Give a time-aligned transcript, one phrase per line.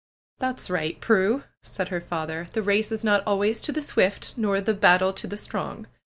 [0.39, 4.59] That's right, Prue," said her father, ^Hhe race is not always to the swift, nor
[4.59, 5.85] the battle to the strong.